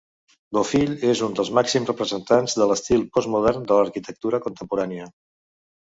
Bofill 0.57 0.93
és 1.09 1.21
un 1.27 1.35
dels 1.39 1.51
màxims 1.57 1.91
representants 1.91 2.57
de 2.61 2.69
l'estil 2.71 3.07
postmodern 3.19 3.69
de 3.73 3.81
l'arquitectura 3.81 4.41
contemporània. 4.47 5.11